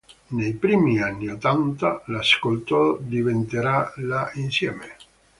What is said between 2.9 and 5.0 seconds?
diventerà la Insieme.